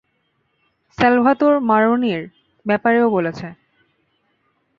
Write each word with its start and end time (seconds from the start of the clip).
Salvatore 0.97 1.53
ম্যারোনির 1.69 2.21
ব্যাপারেও 2.65 3.07
বলেছে। 3.09 3.47